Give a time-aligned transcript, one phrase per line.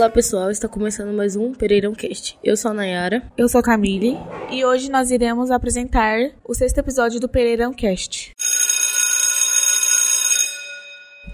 [0.00, 2.38] Olá pessoal, está começando mais um Pereirão Cast.
[2.42, 3.22] Eu sou a Nayara.
[3.36, 4.16] Eu sou a Camille
[4.50, 8.32] e hoje nós iremos apresentar o sexto episódio do Pereirão Cast.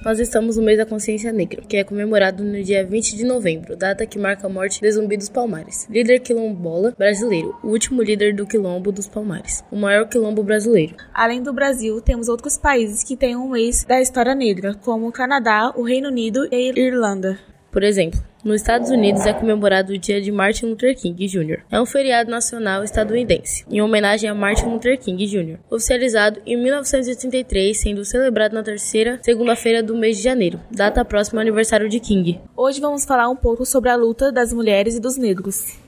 [0.04, 3.76] Nós estamos no mês da consciência negra, que é comemorado no dia 20 de novembro,
[3.76, 8.34] data que marca a morte de Zumbi dos Palmares, líder quilombola brasileiro, o último líder
[8.34, 10.96] do quilombo dos Palmares, o maior quilombo brasileiro.
[11.14, 15.12] Além do Brasil, temos outros países que têm um mês da história negra, como o
[15.12, 17.38] Canadá, o Reino Unido e a Irlanda.
[17.76, 21.62] Por exemplo, nos Estados Unidos é comemorado o dia de Martin Luther King Jr.
[21.68, 27.76] É um feriado nacional estadunidense, em homenagem a Martin Luther King Jr., oficializado em 1983,
[27.76, 32.40] sendo celebrado na terceira segunda-feira do mês de janeiro, data próxima ao aniversário de King.
[32.56, 35.85] Hoje vamos falar um pouco sobre a luta das mulheres e dos negros.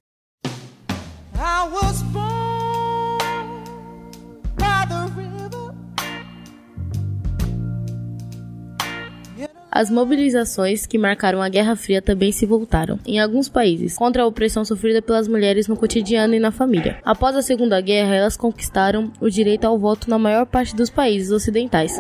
[9.78, 14.26] As mobilizações que marcaram a Guerra Fria também se voltaram, em alguns países, contra a
[14.26, 16.98] opressão sofrida pelas mulheres no cotidiano e na família.
[17.04, 21.30] Após a Segunda Guerra, elas conquistaram o direito ao voto na maior parte dos países
[21.30, 21.92] ocidentais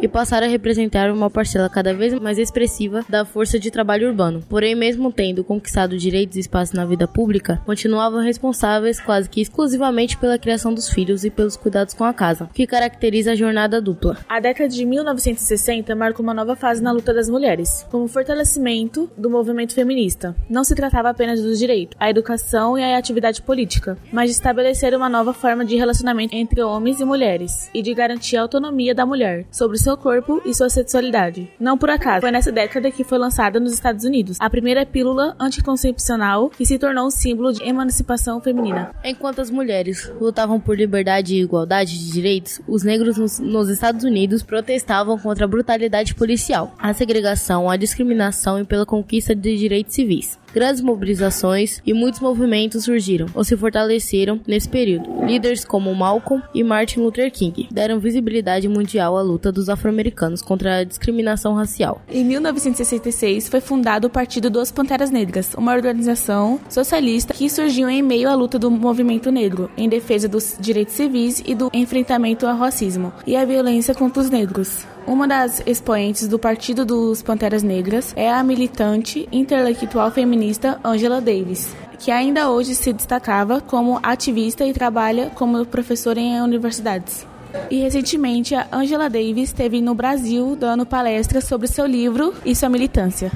[0.00, 4.42] e passaram a representar uma parcela cada vez mais expressiva da força de trabalho urbano.
[4.48, 10.16] Porém, mesmo tendo conquistado direitos e espaço na vida pública, continuavam responsáveis quase que exclusivamente
[10.16, 14.16] pela criação dos filhos e pelos cuidados com a casa, que caracteriza a jornada dupla.
[14.28, 19.28] A década de 1960 marcou uma nova fase na luta das mulheres, como fortalecimento do
[19.28, 20.36] movimento feminista.
[20.48, 24.94] Não se tratava apenas dos direitos, a educação e a atividade política, mas de estabelecer
[24.94, 29.04] uma nova forma de relacionamento entre homens e mulheres e de garantir a autonomia da
[29.04, 31.50] mulher sobre seu corpo e sua sexualidade.
[31.58, 35.34] Não por acaso, foi nessa década que foi lançada nos Estados Unidos a primeira pílula
[35.40, 38.94] anticoncepcional que se tornou um símbolo de emancipação feminina.
[39.02, 44.04] Enquanto as mulheres lutavam por liberdade e igualdade de direitos, os negros nos, nos Estados
[44.04, 46.72] Unidos protestavam contra a brutalidade policial.
[46.78, 50.38] As segregação, a discriminação e pela conquista de direitos civis.
[50.52, 55.24] Grandes mobilizações e muitos movimentos surgiram ou se fortaleceram nesse período.
[55.24, 60.78] Líderes como Malcolm e Martin Luther King deram visibilidade mundial à luta dos afro-americanos contra
[60.78, 62.02] a discriminação racial.
[62.10, 68.02] Em 1966 foi fundado o Partido dos Panteras Negras, uma organização socialista que surgiu em
[68.02, 72.56] meio à luta do movimento negro em defesa dos direitos civis e do enfrentamento ao
[72.56, 74.86] racismo e à violência contra os negros.
[75.08, 81.74] Uma das expoentes do Partido dos Panteras Negras é a militante intelectual feminista Angela Davis,
[81.98, 87.26] que ainda hoje se destacava como ativista e trabalha como professora em universidades.
[87.70, 92.68] E recentemente a Angela Davis esteve no Brasil dando palestras sobre seu livro e sua
[92.68, 93.32] militância.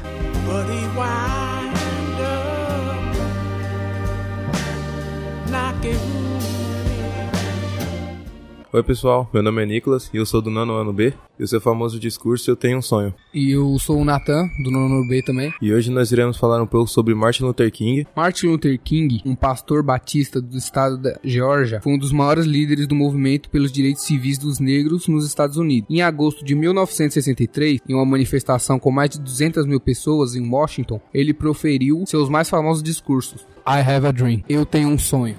[8.75, 11.47] Oi pessoal, meu nome é Nicolas e eu sou do nono ano B e o
[11.47, 13.13] seu famoso discurso Eu Tenho um Sonho.
[13.35, 15.53] E eu sou o Nathan, do nono ano B também.
[15.61, 18.07] E hoje nós iremos falar um pouco sobre Martin Luther King.
[18.17, 22.87] Martin Luther King, um pastor batista do estado da Geórgia, foi um dos maiores líderes
[22.87, 25.91] do movimento pelos direitos civis dos negros nos Estados Unidos.
[25.91, 30.99] Em agosto de 1963, em uma manifestação com mais de 200 mil pessoas em Washington,
[31.13, 33.43] ele proferiu seus mais famosos discursos.
[33.67, 34.43] I have a dream.
[34.49, 35.37] Eu tenho um sonho.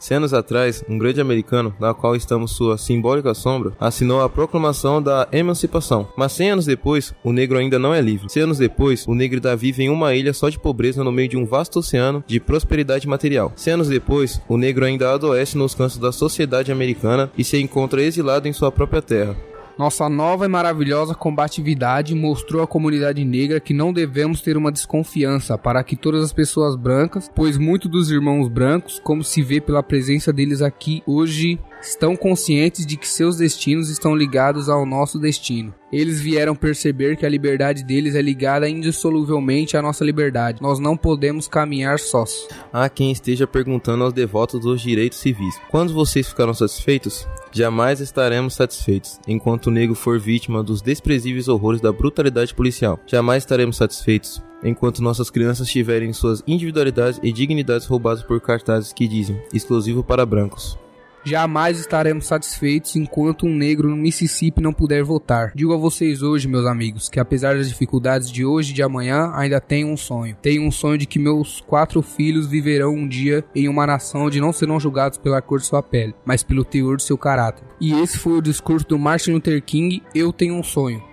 [0.00, 5.02] Cem anos atrás, um grande americano, na qual estamos sua simbólica sombra, assinou a proclamação
[5.02, 6.08] da emancipação.
[6.16, 8.30] Mas 100 anos depois, o negro ainda não é livre.
[8.30, 11.28] 100 anos depois, o negro ainda vive em uma ilha só de pobreza no meio
[11.28, 13.52] de um vasto oceano de prosperidade material.
[13.54, 18.02] 100 anos depois, o negro ainda adoece nos cantos da sociedade americana e se encontra
[18.02, 19.49] exilado em sua própria terra.
[19.80, 25.56] Nossa nova e maravilhosa combatividade mostrou à comunidade negra que não devemos ter uma desconfiança
[25.56, 29.82] para que todas as pessoas brancas, pois muitos dos irmãos brancos, como se vê pela
[29.82, 35.74] presença deles aqui hoje, estão conscientes de que seus destinos estão ligados ao nosso destino.
[35.92, 40.62] Eles vieram perceber que a liberdade deles é ligada indissoluvelmente à nossa liberdade.
[40.62, 42.46] Nós não podemos caminhar sós.
[42.72, 47.26] Há quem esteja perguntando aos devotos dos direitos civis: quando vocês ficaram satisfeitos?
[47.52, 53.00] Jamais estaremos satisfeitos enquanto o negro for vítima dos desprezíveis horrores da brutalidade policial.
[53.06, 59.08] Jamais estaremos satisfeitos enquanto nossas crianças tiverem suas individualidades e dignidades roubadas por cartazes que
[59.08, 60.78] dizem exclusivo para brancos.
[61.24, 65.52] Jamais estaremos satisfeitos enquanto um negro no Mississippi não puder votar.
[65.54, 69.30] Digo a vocês hoje, meus amigos, que apesar das dificuldades de hoje e de amanhã,
[69.34, 70.36] ainda tenho um sonho.
[70.40, 74.40] Tenho um sonho de que meus quatro filhos viverão um dia em uma nação onde
[74.40, 77.64] não serão julgados pela cor de sua pele, mas pelo teor de seu caráter.
[77.80, 81.09] E esse foi o discurso do Martin Luther King, Eu Tenho um Sonho.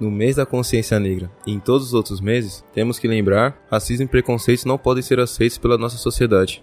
[0.00, 4.04] No mês da consciência negra e em todos os outros meses, temos que lembrar: racismo
[4.04, 6.62] e preconceitos não podem ser aceitos pela nossa sociedade.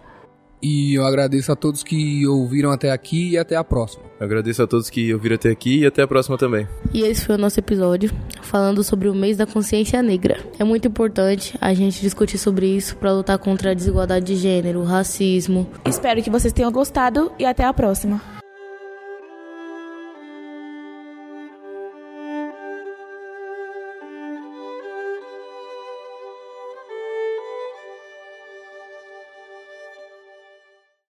[0.62, 4.04] E eu agradeço a todos que ouviram até aqui e até a próxima.
[4.20, 6.68] Eu agradeço a todos que ouviram até aqui e até a próxima também.
[6.94, 8.10] E esse foi o nosso episódio
[8.42, 10.40] falando sobre o mês da consciência negra.
[10.58, 14.80] É muito importante a gente discutir sobre isso para lutar contra a desigualdade de gênero,
[14.80, 15.70] o racismo.
[15.86, 18.35] Espero que vocês tenham gostado e até a próxima.